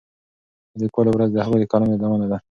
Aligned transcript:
د 0.77 0.79
لیکوالو 0.83 1.09
ورځ 1.13 1.29
د 1.31 1.37
هغوی 1.45 1.59
د 1.61 1.65
قلم 1.71 1.89
یادونه 1.93 2.25
ده. 2.31 2.37